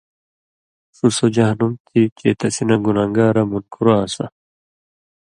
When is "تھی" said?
1.85-1.99